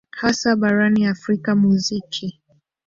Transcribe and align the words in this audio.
hasa 0.11 0.55
barani 0.55 1.05
afrika 1.07 1.55
muziki 1.55 2.39